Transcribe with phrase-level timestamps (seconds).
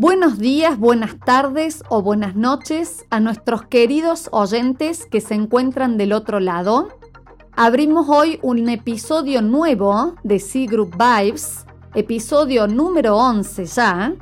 [0.00, 6.14] Buenos días, buenas tardes o buenas noches a nuestros queridos oyentes que se encuentran del
[6.14, 6.88] otro lado.
[7.52, 14.14] Abrimos hoy un episodio nuevo de C Group Vibes, episodio número 11 ya.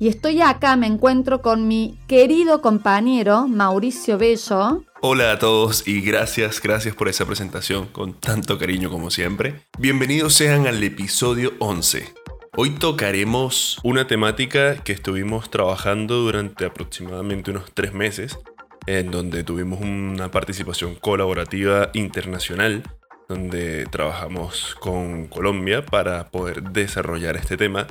[0.00, 4.82] Y estoy acá, me encuentro con mi querido compañero Mauricio Bello.
[5.02, 9.68] Hola a todos y gracias, gracias por esa presentación con tanto cariño como siempre.
[9.78, 12.21] Bienvenidos sean al episodio 11.
[12.54, 18.38] Hoy tocaremos una temática que estuvimos trabajando durante aproximadamente unos tres meses,
[18.86, 22.82] en donde tuvimos una participación colaborativa internacional,
[23.26, 27.86] donde trabajamos con Colombia para poder desarrollar este tema.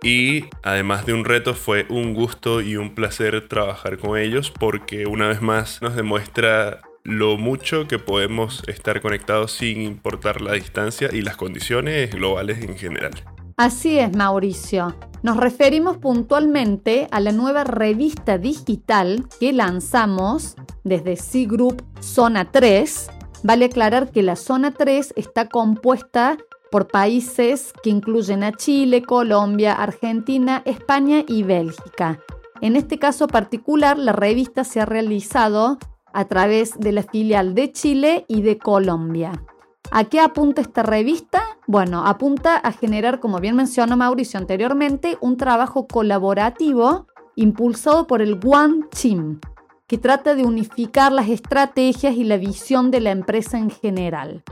[0.00, 5.06] Y además de un reto, fue un gusto y un placer trabajar con ellos porque
[5.06, 11.10] una vez más nos demuestra lo mucho que podemos estar conectados sin importar la distancia
[11.12, 13.10] y las condiciones globales en general.
[13.56, 14.96] Así es, Mauricio.
[15.22, 23.10] Nos referimos puntualmente a la nueva revista digital que lanzamos desde C Group Zona 3.
[23.44, 26.36] Vale aclarar que la Zona 3 está compuesta
[26.72, 32.18] por países que incluyen a Chile, Colombia, Argentina, España y Bélgica.
[32.60, 35.78] En este caso particular, la revista se ha realizado
[36.12, 39.44] a través de la filial de Chile y de Colombia.
[39.90, 41.42] ¿A qué apunta esta revista?
[41.66, 48.40] Bueno, apunta a generar, como bien mencionó Mauricio anteriormente, un trabajo colaborativo impulsado por el
[48.44, 49.40] One Team,
[49.86, 54.42] que trata de unificar las estrategias y la visión de la empresa en general.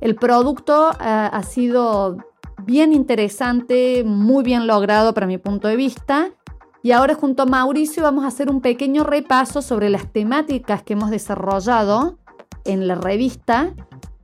[0.00, 2.18] El producto eh, ha sido
[2.64, 6.30] bien interesante, muy bien logrado para mi punto de vista.
[6.82, 10.92] Y ahora junto a Mauricio vamos a hacer un pequeño repaso sobre las temáticas que
[10.92, 12.18] hemos desarrollado
[12.64, 13.74] en la revista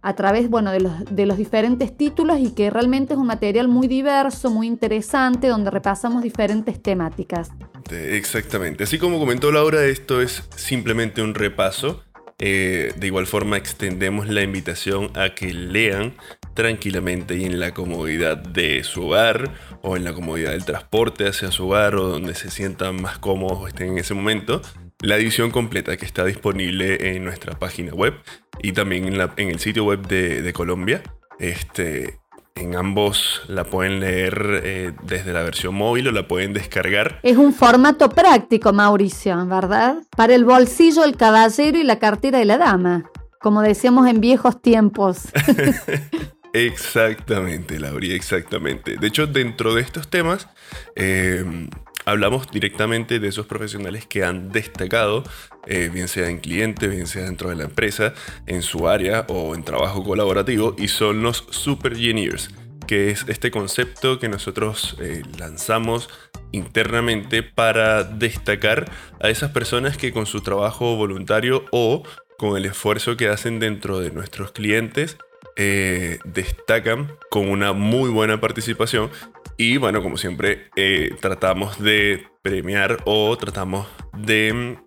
[0.04, 3.68] a través bueno, de, los, de los diferentes títulos y que realmente es un material
[3.68, 7.50] muy diverso, muy interesante, donde repasamos diferentes temáticas.
[7.90, 8.84] Exactamente.
[8.84, 12.02] Así como comentó Laura, esto es simplemente un repaso.
[12.38, 16.14] Eh, de igual forma extendemos la invitación a que lean
[16.52, 21.50] tranquilamente y en la comodidad de su hogar o en la comodidad del transporte hacia
[21.50, 24.60] su hogar o donde se sientan más cómodos o estén en ese momento
[25.04, 28.14] la edición completa que está disponible en nuestra página web
[28.62, 31.02] y también en, la, en el sitio web de, Colombia.
[31.38, 32.20] Este,
[32.54, 37.20] en ambos la pueden leer eh, desde la versión móvil o la pueden descargar.
[37.22, 39.96] Es un formato práctico, Mauricio, ¿verdad?
[40.16, 43.10] Para el bolsillo, el caballero y la cartera de la dama,
[43.40, 45.28] como decíamos en viejos tiempos.
[46.54, 48.96] exactamente, Lauri, exactamente.
[48.96, 50.48] De hecho, dentro de estos temas,
[50.96, 51.68] eh,
[52.04, 55.24] hablamos directamente de esos profesionales que han destacado,
[55.66, 58.14] eh, bien sea en cliente, bien sea dentro de la empresa,
[58.46, 62.50] en su área o en trabajo colaborativo, y son los Super Engineers,
[62.86, 66.08] que es este concepto que nosotros eh, lanzamos
[66.52, 72.04] internamente para destacar a esas personas que con su trabajo voluntario o
[72.38, 75.16] con el esfuerzo que hacen dentro de nuestros clientes,
[75.56, 79.10] eh, destacan con una muy buena participación
[79.56, 84.84] y bueno, como siempre, eh, tratamos de premiar o tratamos de mm,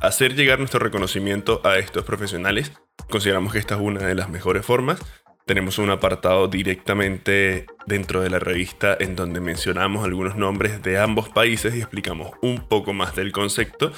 [0.00, 2.72] hacer llegar nuestro reconocimiento a estos profesionales.
[3.10, 5.00] Consideramos que esta es una de las mejores formas.
[5.46, 11.28] Tenemos un apartado directamente dentro de la revista en donde mencionamos algunos nombres de ambos
[11.28, 13.90] países y explicamos un poco más del concepto,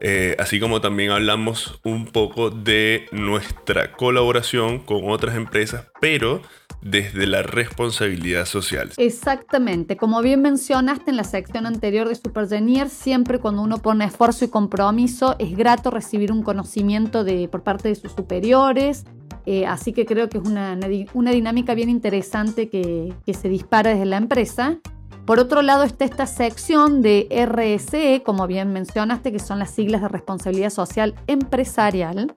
[0.00, 6.42] eh, así como también hablamos un poco de nuestra colaboración con otras empresas, pero
[6.82, 8.92] desde la responsabilidad social.
[8.96, 14.44] Exactamente, como bien mencionaste en la sección anterior de Supergenier, siempre cuando uno pone esfuerzo
[14.44, 19.04] y compromiso es grato recibir un conocimiento de, por parte de sus superiores,
[19.46, 20.78] eh, así que creo que es una,
[21.14, 24.78] una dinámica bien interesante que, que se dispara desde la empresa.
[25.24, 30.02] Por otro lado está esta sección de RSE, como bien mencionaste, que son las siglas
[30.02, 32.36] de responsabilidad social empresarial.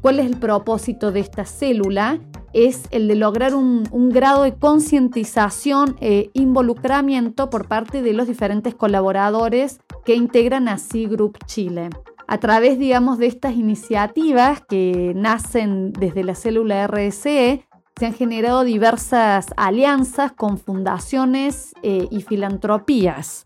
[0.00, 2.20] ¿Cuál es el propósito de esta célula?
[2.56, 8.74] Es el de lograr un, grado de concientización e involucramiento por parte de los diferentes
[8.74, 11.90] colaboradores que integran a C Group Chile.
[12.26, 17.66] A través, digamos, de estas iniciativas que nacen desde la célula RSE,
[17.98, 23.45] se han generado diversas alianzas con fundaciones eh, y filantropías,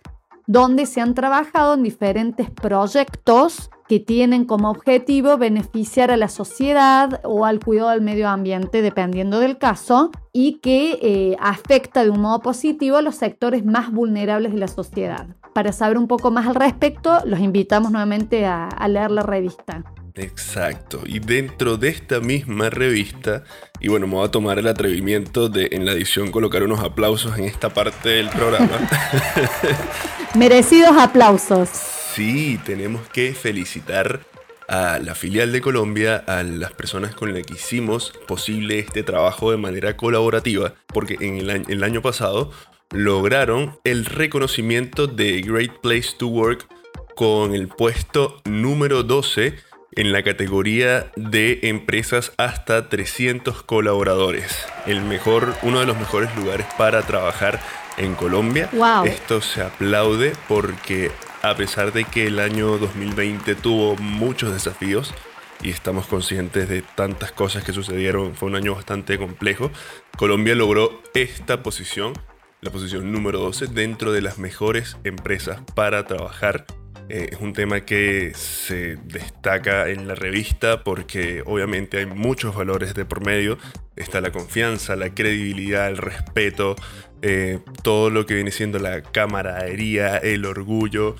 [0.50, 7.20] donde se han trabajado en diferentes proyectos que tienen como objetivo beneficiar a la sociedad
[7.22, 12.20] o al cuidado del medio ambiente, dependiendo del caso, y que eh, afecta de un
[12.20, 15.28] modo positivo a los sectores más vulnerables de la sociedad.
[15.54, 19.84] Para saber un poco más al respecto, los invitamos nuevamente a, a leer la revista.
[20.16, 23.44] Exacto, y dentro de esta misma revista,
[23.78, 27.38] y bueno, me voy a tomar el atrevimiento de en la edición colocar unos aplausos
[27.38, 28.68] en esta parte del programa.
[30.36, 31.68] Merecidos aplausos.
[32.14, 34.20] Sí, tenemos que felicitar
[34.68, 39.50] a la filial de Colombia, a las personas con las que hicimos posible este trabajo
[39.50, 42.52] de manera colaborativa, porque en el año, el año pasado
[42.92, 46.68] lograron el reconocimiento de Great Place to Work
[47.16, 49.58] con el puesto número 12
[49.92, 54.66] en la categoría de empresas hasta 300 colaboradores.
[54.86, 57.60] El mejor, uno de los mejores lugares para trabajar
[57.96, 58.70] en Colombia.
[59.04, 61.10] Esto se aplaude porque
[61.42, 65.14] a pesar de que el año 2020 tuvo muchos desafíos
[65.62, 69.70] y estamos conscientes de tantas cosas que sucedieron, fue un año bastante complejo,
[70.16, 72.14] Colombia logró esta posición,
[72.62, 76.64] la posición número 12 dentro de las mejores empresas para trabajar
[77.10, 82.94] eh, es un tema que se destaca en la revista porque obviamente hay muchos valores
[82.94, 83.58] de por medio.
[83.96, 86.76] Está la confianza, la credibilidad, el respeto,
[87.22, 91.16] eh, todo lo que viene siendo la camaradería, el orgullo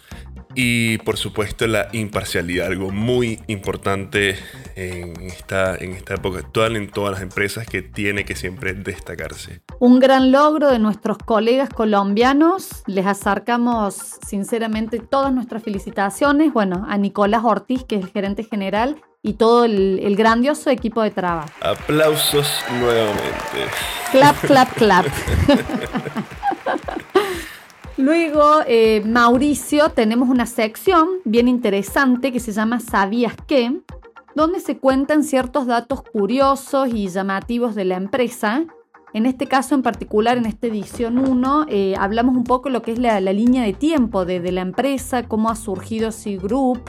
[0.55, 4.37] y por supuesto la imparcialidad, algo muy importante
[4.76, 9.62] en esta, en esta época actual en todas las empresas que tiene que siempre destacarse.
[9.79, 13.94] Un gran logro de nuestros colegas colombianos, les acercamos
[14.26, 19.64] sinceramente todas nuestras felicitaciones, bueno, a Nicolás Ortiz, que es el gerente general, y todo
[19.64, 21.50] el, el grandioso equipo de trabajo.
[21.61, 22.50] Aplausos
[22.81, 23.69] nuevamente.
[24.11, 25.06] Clap, clap, clap.
[28.00, 33.79] Luego, eh, Mauricio, tenemos una sección bien interesante que se llama ¿Sabías qué?
[34.35, 38.64] donde se cuentan ciertos datos curiosos y llamativos de la empresa.
[39.12, 42.93] En este caso en particular, en esta edición 1, eh, hablamos un poco lo que
[42.93, 46.81] es la, línea de tiempo de, la empresa, cómo ha surgido C Group,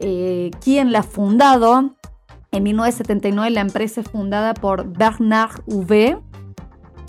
[0.00, 1.94] eh, quién la ha fundado.
[2.50, 6.20] En 1979 la empresa es fundada por Bernard V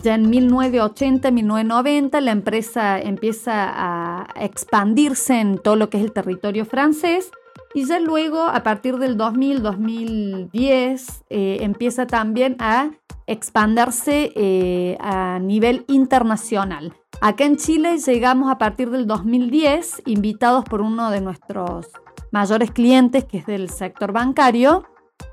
[0.04, 6.66] ya en 1980-1990 la empresa empieza a expandirse en todo lo que es el territorio
[6.66, 7.32] francés
[7.74, 12.90] y ya luego a partir del 2000-2010 eh, empieza también a
[13.26, 16.94] expandirse eh, a nivel internacional.
[17.22, 21.88] Acá en Chile llegamos a partir del 2010 invitados por uno de nuestros
[22.32, 24.84] mayores clientes que es del sector bancario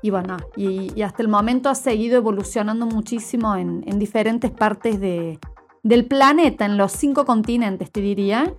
[0.01, 6.65] y bueno, y, hasta el momento ha seguido evolucionando muchísimo en, diferentes partes del planeta,
[6.65, 8.53] en los cinco continentes, te diría.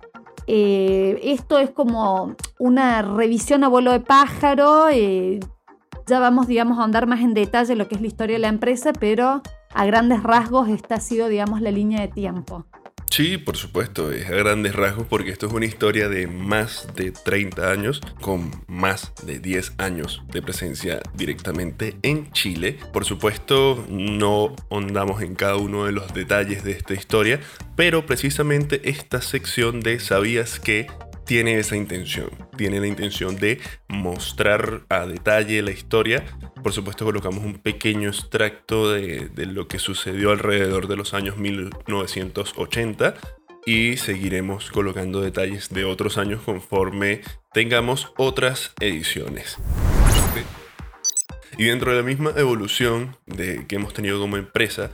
[0.47, 4.89] Eh, esto es como una revisión a vuelo de pájaro.
[4.89, 5.39] Eh,
[6.05, 8.49] ya vamos, digamos, a andar más en detalle lo que es la historia de la
[8.49, 9.41] empresa, pero
[9.73, 12.65] a grandes rasgos esta ha sido, digamos, la línea de tiempo.
[13.15, 17.11] Sí, por supuesto, es a grandes rasgos porque esto es una historia de más de
[17.11, 22.79] 30 años con más de 10 años de presencia directamente en Chile.
[22.91, 27.39] Por supuesto, no hondamos en cada uno de los detalles de esta historia,
[27.75, 30.87] pero precisamente esta sección de ¿Sabías que
[31.25, 32.29] tiene esa intención.
[32.57, 36.25] Tiene la intención de mostrar a detalle la historia.
[36.61, 43.15] Por supuesto colocamos un pequeño extracto de, lo que sucedió alrededor de los años 1980
[43.65, 47.21] y seguiremos colocando detalles de otros años conforme
[47.53, 49.57] tengamos otras ediciones.
[51.57, 54.91] Y dentro de la misma evolución de, que hemos tenido como empresa,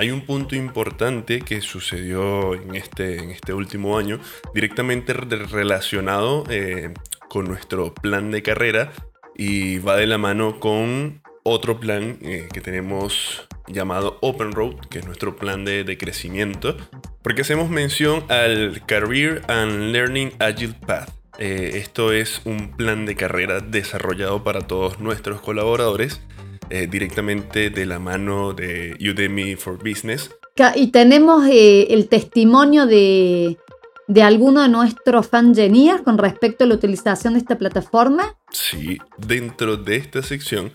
[0.00, 4.18] hay un punto importante que sucedió en este, este último año,
[4.54, 6.94] directamente relacionado eh,
[7.28, 8.92] con nuestro plan de carrera
[9.36, 15.00] y va de la mano con otro plan eh, que tenemos llamado Open Road, que
[15.00, 16.78] es nuestro plan de, de, crecimiento,
[17.20, 21.10] porque hacemos mención al Career and Learning Agile Path.
[21.38, 26.22] Eh, esto es un plan de carrera desarrollado para todos nuestros colaboradores
[26.70, 30.30] eh, directamente de la mano de Udemy for Business.
[30.74, 33.56] Y tenemos eh, el testimonio de,
[34.08, 38.36] de alguno de nuestros fangenías con respecto a la utilización de esta plataforma.
[38.50, 40.70] Sí, dentro de esta sección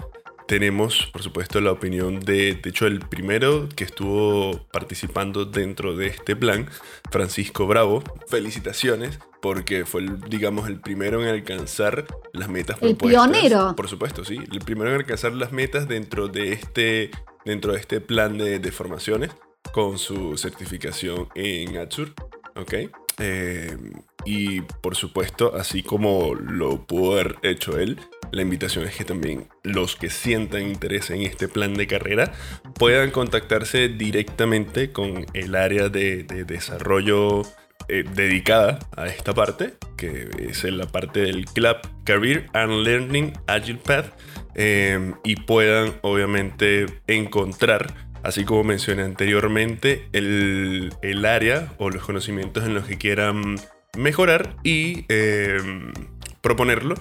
[0.48, 6.08] tenemos, por supuesto, la opinión de, de hecho, el primero que estuvo participando dentro de
[6.08, 6.70] este plan,
[7.12, 8.04] Francisco Bravo.
[8.28, 13.76] Felicitaciones, porque fue, digamos, el primero en alcanzar las metas el pionero.
[13.76, 14.40] Por supuesto, sí.
[14.52, 17.12] El primero en alcanzar las metas dentro de este,
[17.44, 19.32] dentro de este plan de, de formaciones
[19.72, 22.12] con su certificación en Azure.
[22.56, 22.74] ¿Ok?
[23.18, 23.78] Eh,
[24.26, 28.00] y por supuesto, así como lo pudo haber hecho él,
[28.32, 32.34] la invitación es que también los que sientan interés en este plan de carrera
[32.78, 37.44] puedan contactarse directamente con el área de, desarrollo
[37.88, 43.80] eh, dedicada a esta parte, que es la parte del Club Career and Learning Agile
[43.84, 44.14] Path,
[44.56, 47.94] eh, y puedan obviamente encontrar
[48.26, 50.92] así como mencioné anteriormente, el,
[51.26, 53.58] área o los conocimientos en los que quieran
[53.96, 55.94] mejorar y em,
[56.42, 56.96] proponerlo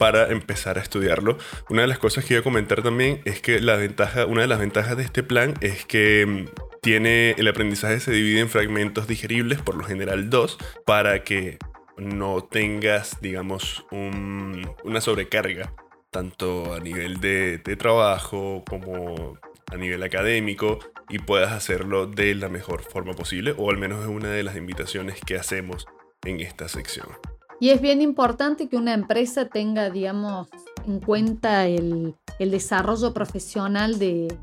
[0.00, 1.36] para empezar a estudiarlo.
[1.68, 4.46] Una de las cosas que iba a comentar también es que la ventaja, una de
[4.48, 6.46] las ventajas de este plan es que em,
[6.80, 11.58] tiene el aprendizaje se divide en fragmentos digeribles, por lo general dos, para que
[11.98, 15.74] no tengas, digamos, una sobrecarga,
[16.10, 19.38] tanto a nivel de, de trabajo como
[19.70, 20.78] a nivel académico
[21.10, 24.56] y puedas hacerlo de la mejor forma posible, o al menos es una de las
[24.56, 25.86] invitaciones que hacemos
[26.24, 27.06] en esta sección.
[27.60, 30.48] Y es bien importante que una empresa tenga, digamos,
[30.86, 34.34] en cuenta el, desarrollo profesional de,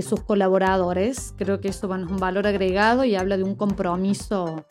[0.00, 1.34] sus colaboradores.
[1.36, 4.64] Creo que eso es un valor agregado y habla de un compromiso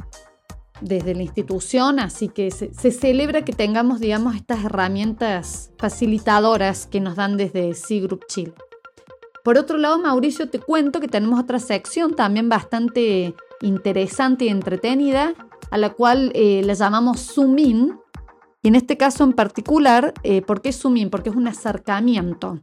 [0.80, 7.00] desde la institución, así que se, se, celebra que tengamos, digamos, estas herramientas facilitadoras que
[7.00, 8.54] nos dan desde C Group Chile.
[9.44, 15.34] Por otro lado, Mauricio, te cuento que tenemos otra sección también bastante interesante y entretenida,
[15.76, 17.58] a la cual eh, la llamamos Zoom.
[17.58, 21.10] Y en este caso en particular, eh, ¿por qué Zoom?
[21.10, 22.62] Porque es un acercamiento.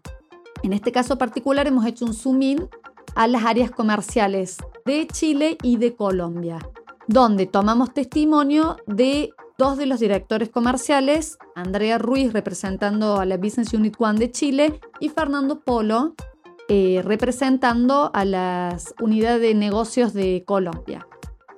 [0.62, 2.68] En este caso particular hemos hecho un Zoom
[3.14, 6.58] a las áreas comerciales de Chile y de Colombia,
[7.06, 13.74] donde tomamos testimonio de dos de los directores comerciales, Andrea Ruiz representando a la Business
[13.74, 16.14] Unit One de Chile y Fernando Polo,
[16.70, 21.06] eh, representando a las unidades de negocios de Colombia.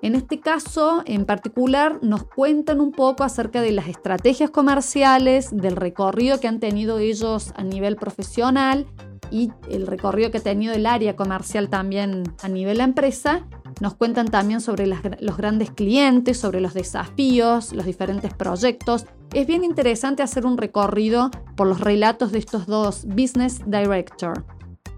[0.05, 5.77] En este caso, en particular, nos cuentan un poco acerca de las estrategias comerciales, del
[5.77, 8.87] recorrido que han tenido ellos a nivel profesional
[9.31, 13.47] y el recorrido que ha tenido el área comercial también a nivel de empresa.
[13.81, 19.07] Nos cuentan también sobre los grandes clientes, sobre los desafíos, los diferentes proyectos.
[19.33, 24.45] Es bien interesante hacer un recorrido por los relatos de estos dos Business Director.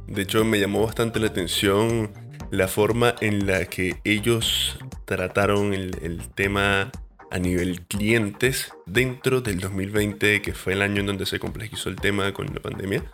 [0.08, 2.10] De hecho, me llamó bastante la atención
[2.50, 6.92] la forma en la que ellos trataron el, tema
[7.30, 11.96] a nivel clientes dentro del 2020, que fue el año en donde se complejizó el
[11.96, 13.04] tema con la pandemia.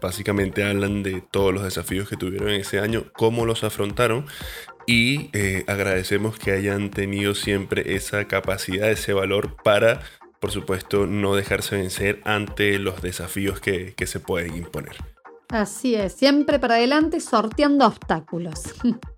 [0.00, 4.26] Básicamente hablan de todos los desafíos que tuvieron ese año, cómo los afrontaron
[4.86, 10.00] y eh, agradecemos que hayan tenido siempre esa capacidad, ese valor para,
[10.40, 14.96] por supuesto, no dejarse vencer ante los desafíos que se pueden imponer.
[15.50, 18.74] Así es, siempre para adelante sorteando obstáculos.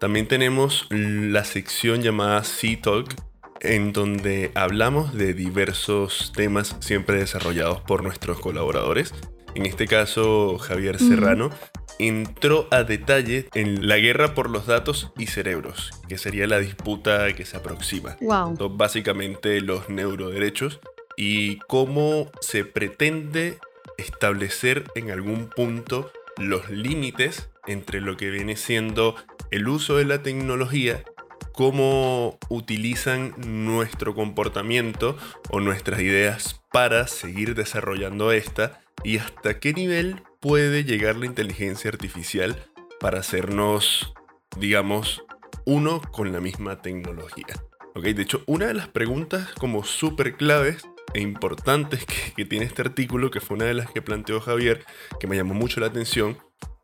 [0.00, 3.14] También tenemos la sección llamada Sea Talk,
[3.60, 9.14] en donde hablamos de diversos temas siempre desarrollados por nuestros colaboradores.
[9.54, 11.50] En este caso, Javier Serrano
[11.98, 17.32] entró a detalle en la guerra por los datos y cerebros, que sería la disputa
[17.34, 18.16] que se aproxima.
[18.20, 18.56] Wow.
[18.70, 20.80] básicamente los neuroderechos
[21.16, 23.58] y cómo se pretende
[23.96, 29.16] establecer en algún punto los límites entre lo que viene siendo
[29.50, 31.04] el uso de la tecnología,
[31.52, 35.16] cómo utilizan nuestro comportamiento
[35.50, 41.90] o nuestras ideas para seguir desarrollando esta y hasta qué nivel puede llegar la inteligencia
[41.90, 42.66] artificial
[42.98, 44.12] para hacernos,
[44.58, 45.22] digamos,
[45.64, 47.54] uno con la misma tecnología.
[47.94, 48.12] ¿Okay?
[48.12, 50.82] De hecho, una de las preguntas como súper claves
[51.14, 54.84] e importantes que, tiene este artículo, que fue una de las que planteó Javier,
[55.18, 56.36] que me llamó mucho la atención,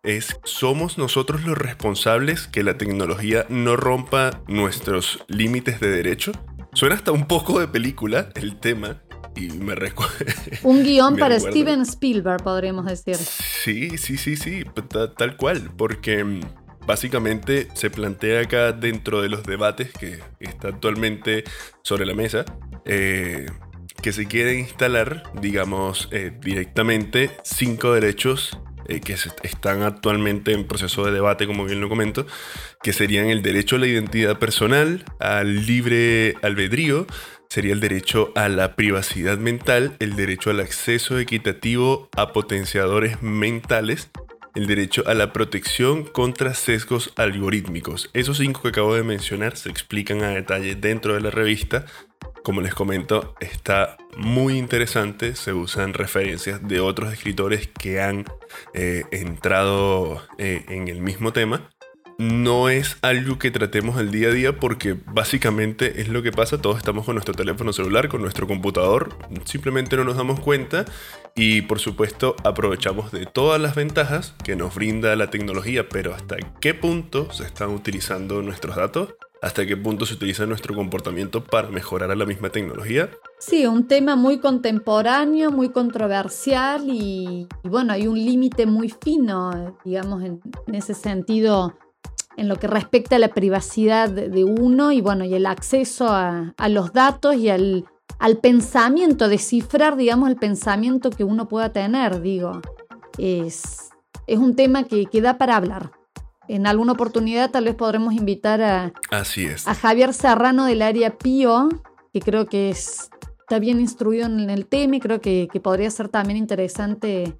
[0.02, 6.32] es, ¿somos nosotros los responsables que la tecnología no rompa nuestros límites de derecho?
[6.72, 9.02] Suena hasta un poco de película el tema
[9.36, 10.16] y me recuerda...
[10.62, 13.16] Un guion para Steven Spielberg, podríamos decir.
[13.16, 14.64] Sí, sí, sí, sí,
[15.16, 16.40] tal cual, porque mm,
[16.86, 21.44] básicamente se plantea acá dentro de los debates que está actualmente
[21.82, 22.44] sobre la mesa,
[22.84, 23.46] eh,
[24.00, 31.04] que se quiere instalar, digamos, eh, directamente cinco derechos eh, que están actualmente en proceso
[31.04, 32.26] de debate, como bien lo comento,
[32.82, 37.06] que serían el derecho a la identidad personal, al libre albedrío,
[37.48, 44.10] sería el derecho a la privacidad mental, el derecho al acceso equitativo a potenciadores mentales,
[44.54, 48.10] el derecho a la protección contra sesgos algorítmicos.
[48.12, 51.86] Esos cinco que acabo de mencionar se explican a detalle dentro de la revista
[52.42, 55.36] como les comento, está muy interesante.
[55.36, 58.24] Se usan referencias de otros escritores que han
[58.74, 61.68] eh, entrado eh, en el mismo tema.
[62.20, 66.60] No es algo que tratemos al día a día porque básicamente es lo que pasa.
[66.60, 69.16] Todos estamos con nuestro teléfono celular, con nuestro computador.
[69.46, 70.84] Simplemente no nos damos cuenta
[71.34, 75.88] y por supuesto aprovechamos de todas las ventajas que nos brinda la tecnología.
[75.88, 80.74] Pero hasta qué punto se están utilizando nuestros datos hasta qué punto se utiliza nuestro
[80.74, 83.10] comportamiento para mejorar a la misma tecnología.
[83.38, 90.22] Sí, un tema muy contemporáneo, muy controversial y, bueno, hay un límite muy fino, digamos,
[90.22, 90.42] en,
[90.74, 91.78] ese sentido,
[92.40, 96.54] en lo que respecta a la privacidad de uno y bueno, y el acceso a,
[96.70, 97.84] los datos y al,
[98.18, 102.62] al, pensamiento, descifrar, digamos, el pensamiento que uno pueda tener, digo.
[103.18, 103.90] Es,
[104.26, 105.92] es un tema que, que da para hablar.
[106.48, 109.68] En alguna oportunidad tal vez podremos invitar a, Así es.
[109.68, 111.68] a Javier Serrano del área PIO,
[112.10, 116.08] que creo que está bien instruido en el tema y creo que, que podría ser
[116.08, 117.38] también interesante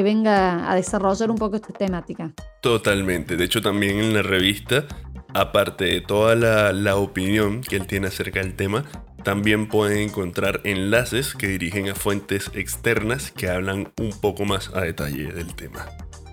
[0.00, 2.32] que venga a desarrollar un poco esta temática.
[2.62, 3.36] Totalmente.
[3.36, 4.86] De hecho, también en la revista,
[5.34, 8.86] aparte de toda la, opinión que él tiene acerca del tema,
[9.24, 14.80] también pueden encontrar enlaces que dirigen a fuentes externas que hablan un poco más a
[14.80, 15.84] detalle del tema.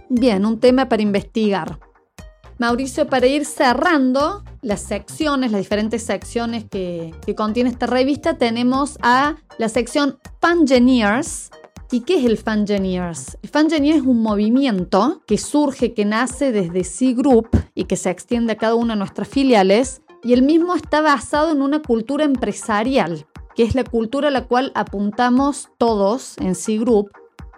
[0.10, 1.78] Bien, un tema para investigar.
[2.60, 8.98] Mauricio, para ir cerrando las secciones, las diferentes secciones que, que contiene esta revista, tenemos
[9.02, 11.52] a la sección Pangeneers,
[11.90, 13.38] ¿Y qué es el Fangeneers?
[13.42, 18.10] El Fangeneers es un movimiento que surge, que nace desde C Group y que se
[18.10, 20.02] extiende a cada una de nuestras filiales.
[20.22, 23.26] Y el mismo está basado en una cultura empresarial,
[23.56, 27.10] que es la cultura a la cual apuntamos todos en C Group.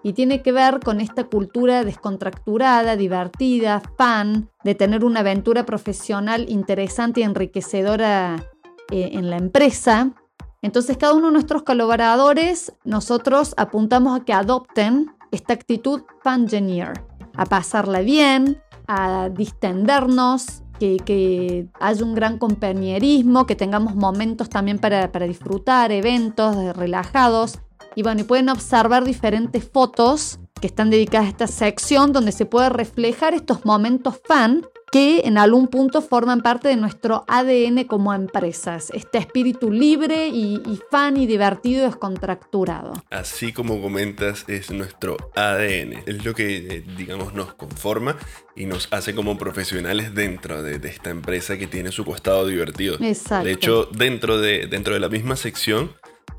[0.03, 6.45] Y tiene que ver con esta cultura descontracturada, divertida, fan, de tener una aventura profesional
[6.49, 8.45] interesante y enriquecedora
[8.91, 10.13] eh, en la empresa
[10.61, 16.93] entonces cada uno de nuestros colaboradores, nosotros apuntamos a que adopten esta actitud fangeneer,
[17.35, 25.07] a pasarla bien, a distendernos, que, haya un gran compañerismo, que tengamos momentos también para,
[25.27, 27.59] disfrutar, eventos relajados.
[27.95, 32.45] Y bueno, y pueden observar diferentes fotos que están dedicadas a esta sección donde se
[32.45, 38.13] puede reflejar estos momentos fan que en algún punto forman parte de nuestro ADN como
[38.13, 42.93] empresas, este espíritu libre y, fan y divertido descontracturado.
[43.09, 48.15] Así como comentas, es nuestro ADN, es lo que, eh, digamos, nos conforma
[48.55, 52.97] y nos hace como profesionales dentro de, esta empresa que tiene su costado divertido.
[52.99, 53.45] Exacto.
[53.45, 55.91] De hecho, dentro de, dentro de la misma sección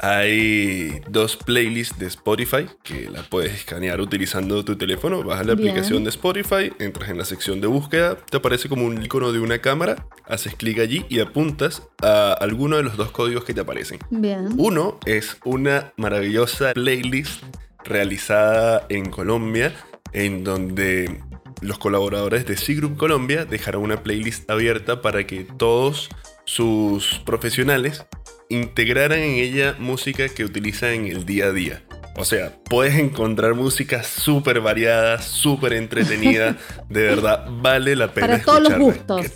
[0.03, 5.23] hay dos playlists de Spotify que la puedes escanear utilizando tu teléfono.
[5.23, 8.87] Vas a la aplicación de Spotify, entras en la sección de búsqueda, te aparece como
[8.87, 13.11] un icono de una cámara, haces clic allí y apuntas a alguno de los dos
[13.11, 13.99] códigos que te aparecen.
[14.11, 14.49] Bien.
[14.57, 17.43] Uno es una maravillosa playlist
[17.85, 19.75] realizada en Colombia
[20.13, 21.21] en donde
[21.61, 26.09] los colaboradores de C Group Colombia dejaron una playlist abierta para que todos
[26.45, 28.07] sus profesionales
[28.49, 31.85] integraran en ella música que utilizan en el día a día.
[32.17, 36.57] O sea, puedes encontrar música súper variada, súper entretenida.
[36.89, 38.27] De verdad, vale la pena.
[38.27, 39.27] Para todos los gustos.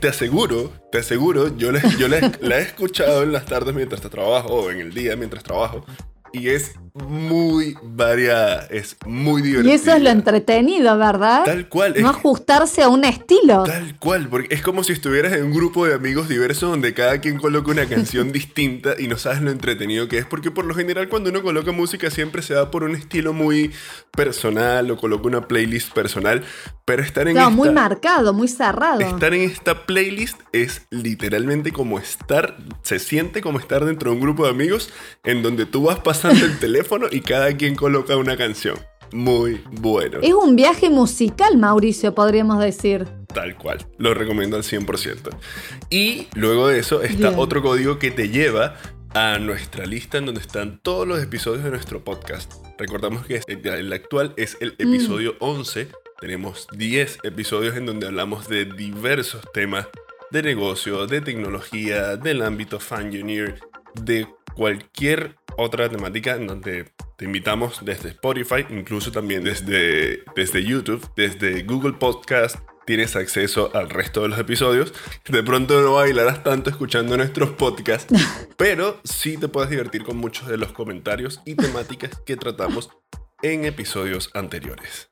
[0.00, 4.80] te aseguro, te aseguro, yo, la, he escuchado en las tardes mientras trabajo o en
[4.80, 5.84] el día mientras trabajo
[6.32, 9.72] y es muy variada, es muy divertida.
[9.72, 11.42] Y eso es lo entretenido, ¿verdad?
[11.44, 11.94] Tal cual.
[11.98, 13.62] No ajustarse a un estilo.
[13.64, 17.18] Tal cual, porque es como si estuvieras en un grupo de amigos diversos donde cada
[17.22, 20.74] quien coloca una canción distinta y no sabes lo entretenido que es, porque por lo
[20.74, 23.72] general cuando uno coloca música siempre se va por un estilo muy
[24.14, 26.44] personal o coloca una playlist personal,
[26.84, 27.36] pero estar en...
[27.36, 29.00] No, muy marcado, muy cerrado.
[29.00, 34.22] Estar en esta playlist es literalmente como estar, se siente como estar dentro de un
[34.22, 34.90] grupo de amigos
[35.24, 38.76] en donde tú vas pasando el teléfono y cada quien coloca una canción.
[39.12, 40.18] Muy bueno.
[40.22, 43.06] Es un viaje musical, Mauricio, podríamos decir.
[43.32, 45.30] Tal cual, lo recomiendo al 100%.
[45.90, 48.76] Y luego de eso está otro código que te lleva
[49.14, 52.52] a nuestra lista en donde están todos los episodios de nuestro podcast.
[52.78, 54.82] Recordamos que el actual es el mm.
[54.82, 55.88] episodio 11.
[56.20, 59.88] Tenemos 10 episodios en donde hablamos de diversos temas
[60.30, 63.60] de negocio, de tecnología, del ámbito fan engineer,
[63.94, 71.08] de cualquier otra temática en donde te invitamos desde Spotify, incluso también desde, desde YouTube,
[71.16, 72.56] desde Google Podcast.
[72.84, 74.92] Tienes acceso al resto de los episodios.
[75.28, 78.12] De pronto no bailarás tanto escuchando nuestros podcasts,
[78.56, 82.90] pero sí te puedes divertir con muchos de los comentarios y temáticas que tratamos
[83.42, 85.08] en episodios anteriores.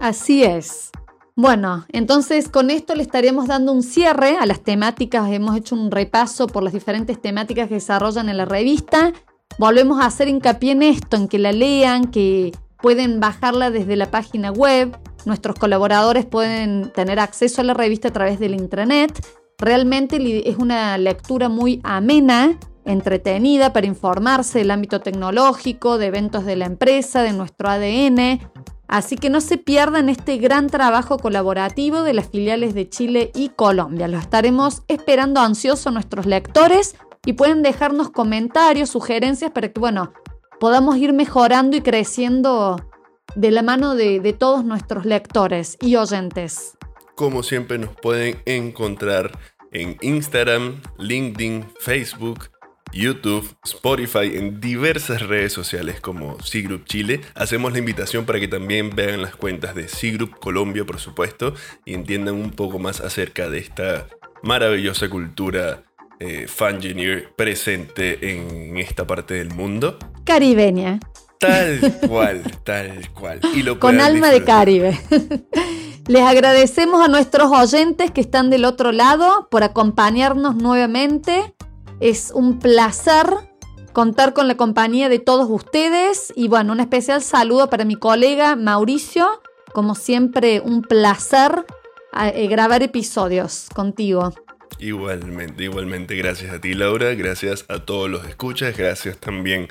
[0.00, 0.90] Así es.
[1.36, 5.30] Bueno, entonces con esto le estaríamos dando un cierre a las temáticas.
[5.30, 9.12] Hemos hecho un repaso por las diferentes temáticas que desarrollan en la revista.
[9.58, 14.10] Volvemos a hacer hincapié en esto, en que la lean, que pueden bajarla desde la
[14.10, 14.96] página web.
[15.26, 19.12] Nuestros colaboradores pueden tener acceso a la revista a través del intranet.
[19.58, 26.56] Realmente es una lectura muy amena, entretenida para informarse del ámbito tecnológico, de eventos de
[26.56, 28.40] la empresa, de nuestro ADN,
[28.90, 33.50] Así que no se pierdan este gran trabajo colaborativo de las filiales de Chile y
[33.50, 34.08] Colombia.
[34.08, 40.12] Lo estaremos esperando ansioso nuestros lectores y pueden dejarnos comentarios, sugerencias para que, bueno,
[40.58, 42.76] podamos ir mejorando y creciendo
[43.34, 46.76] de la mano de, todos nuestros lectores y oyentes.
[47.14, 49.38] como siempre nos pueden encontrar
[49.72, 52.50] en Instagram, LinkedIn, Facebook,
[52.92, 57.20] YouTube, Spotify, en diversas redes sociales como C-Group Chile.
[57.34, 61.54] Hacemos la invitación para que también vean las cuentas de C-Group Colombia, por supuesto,
[61.84, 64.08] y entiendan un poco más acerca de esta
[64.42, 65.84] maravillosa cultura
[66.20, 66.46] eh,
[67.36, 69.98] presente en esta parte del mundo.
[70.24, 71.00] Caribeña.
[71.38, 73.40] Tal cual, tal cual.
[73.54, 75.00] Y Con alma de Caribe.
[76.06, 81.54] Les agradecemos a nuestros oyentes que están del otro lado por acompañarnos nuevamente
[82.00, 83.26] es un placer
[83.92, 88.56] contar con la compañía de todos ustedes y bueno, un especial saludo para mi colega
[88.56, 89.28] Mauricio.
[89.72, 91.64] Como siempre, un placer
[92.18, 94.32] eh, grabar episodios contigo.
[94.78, 96.16] Igualmente, igualmente.
[96.16, 97.14] Gracias a ti, Laura.
[97.14, 98.76] Gracias a todos los escuchas.
[98.76, 99.68] Gracias también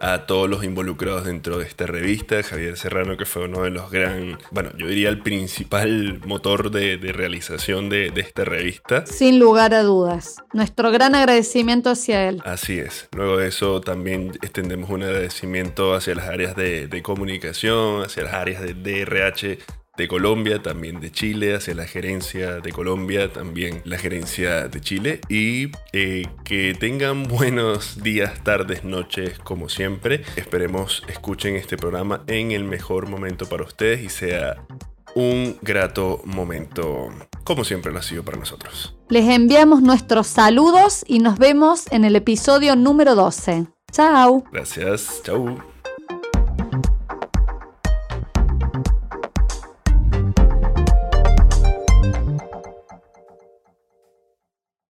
[0.00, 3.90] a todos los involucrados dentro de esta revista, Javier Serrano, que fue uno de los
[3.90, 9.06] gran, bueno, yo diría el principal motor de, realización de, esta revista.
[9.06, 10.36] Sin lugar a dudas.
[10.52, 12.42] Nuestro gran agradecimiento hacia él.
[12.44, 13.08] Así es.
[13.16, 18.34] Luego de eso también extendemos un agradecimiento hacia las áreas de, de comunicación, hacia las
[18.34, 19.58] áreas de DRH
[19.96, 25.20] de Colombia, también de Chile, hacia la gerencia de Colombia, también la gerencia de Chile.
[25.28, 30.22] Y eh, que tengan buenos días, tardes, noches, como siempre.
[30.36, 34.64] Esperemos escuchen este programa en el mejor momento para ustedes y sea
[35.14, 37.08] un grato momento,
[37.42, 38.94] como siempre lo ha sido para nosotros.
[39.08, 43.66] Les enviamos nuestros saludos y nos vemos en el episodio número 12.
[43.92, 44.44] Chao.
[44.52, 45.22] Gracias.
[45.24, 45.75] Chao.